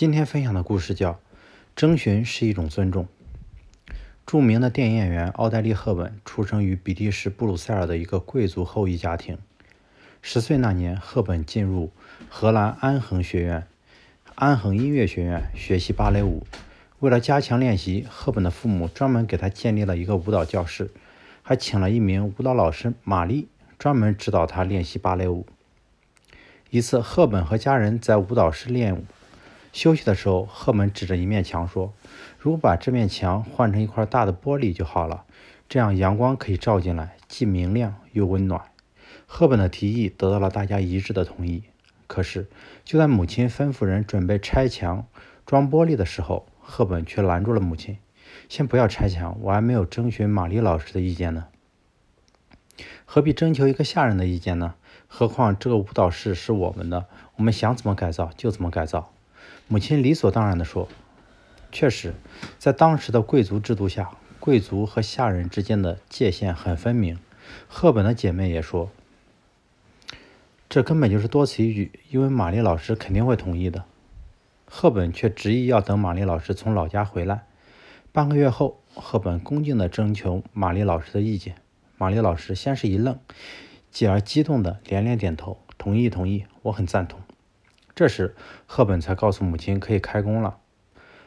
[0.00, 1.12] 今天分享的故事叫
[1.76, 3.06] 《征询是一种尊重》。
[4.24, 9.36] 著名的电影演员奥黛丽·赫本出生于比利时布鲁塞尔的一个贵族后裔家庭。
[10.22, 11.92] 十岁那年，赫本进入
[12.30, 13.66] 荷兰安恒学院、
[14.36, 16.46] 安恒音乐学院学习芭蕾舞。
[17.00, 20.90] 为了加强练习，赫本的父母专门给她建立了一个舞蹈教室，
[21.42, 23.48] 还请了一名舞蹈老师玛丽，
[23.78, 25.44] 专门指导她练习芭蕾舞。
[26.70, 29.04] 一次，赫本和家人在舞蹈室练舞。
[29.72, 31.92] 休息的时候，赫本指着一面墙说
[32.38, 35.24] ：“如果把这面墙换成一块大的玻璃就好了，
[35.68, 38.62] 这样阳光可以照进来，既明亮又温暖。”
[39.26, 41.62] 赫本的提议得到了大家一致的同意。
[42.08, 42.48] 可是，
[42.84, 45.06] 就在母亲吩咐人准备拆墙
[45.46, 47.98] 装玻璃的时候，赫本却拦住了母亲
[48.50, 51.46] ：“先不要拆墙，我还没有征询玛丽老师的意见呢。
[53.04, 54.74] 何必征求一个下人的意见呢？
[55.06, 59.12] 何况这个舞蹈室是我们的，我们想怎么改造就怎么改造。”
[59.68, 60.88] 母亲理所当然地说
[61.70, 62.14] ：“确实，
[62.58, 67.18] 在当时的贵族制度下，贵族和下人之间的界限很分明。”
[67.68, 68.90] 赫本的姐妹也说
[70.68, 73.84] ：“这根本就是多此一举，因为玛丽老师肯定会同意的。”
[74.72, 77.44] 赫本却执意要等玛丽老师从老家回来。
[78.12, 81.56] 半个月后，赫本恭敬地征求玛丽老师的意见。
[81.96, 83.18] 玛丽老师先是一愣，
[83.90, 87.20] 继而激动地连连点头：“同意，同意，我很赞同。”
[88.00, 88.34] 这时，
[88.64, 90.56] 赫本才告诉母亲可以开工了。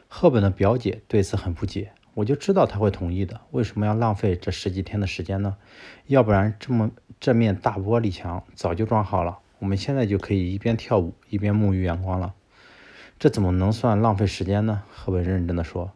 [0.08, 5.56] 赫本的表姐对此很不解，我就知道他会同意的，为什么要浪费这十几天的时间呢？
[6.08, 12.34] 要不然，这么这面大玻璃墙早就装好了，我们现在就可以一边跳舞一边沐浴阳光了。
[13.20, 14.82] 这怎么能算浪费时间呢？
[14.92, 15.92] 赫本认真的说：“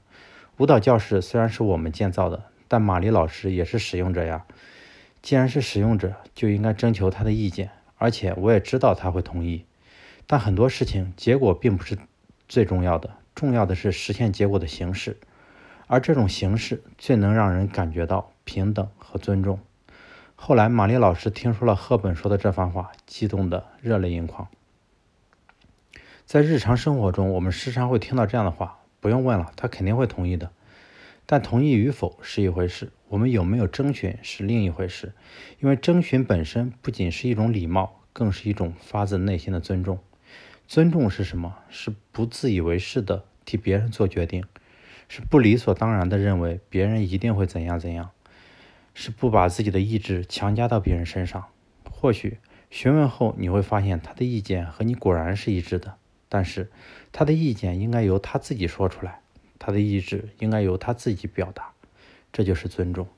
[0.58, 4.46] 舞蹈教室虽然是我们建造的，但玛丽老师也是使用者呀。
[5.22, 9.64] 既然是使用者，就应该征求他的意见，而且我也知道他会同意。”
[10.30, 11.98] 但很多事情结果并不是
[12.48, 15.16] 最重要的，重要的是实现结果的形式，
[15.86, 19.58] 而这种形式最能让人感觉到平等和尊重。
[20.36, 24.48] 后来，玛丽老师听说了赫本说的这番话，激动得热泪盈眶。
[26.26, 30.50] 在日常生活中，我们时常会听到这样的话：“不用问了，他肯定会同意的。”
[31.24, 35.14] 但同意与否是一回事，我们有没有征询是另一回事。
[35.60, 39.98] 因为征询本身不仅是一种礼貌，更是一种发自内心的尊重。
[40.68, 41.56] 尊重是什么？
[41.70, 44.44] 是不自以为是的替别人做决定，
[45.08, 48.10] 是不理所当然的认为别人一定会怎样怎样，
[48.92, 51.46] 是不把自己的意志强加到别人身上。
[51.90, 52.36] 或许
[52.68, 55.96] 询问后你会发现他的意见和你果然是一致的，
[56.28, 56.70] 但是
[57.12, 59.22] 他的意见应该由他自己说出来，
[59.58, 61.72] 他的意志应该由他自己表达，
[62.30, 63.08] 这就是尊重。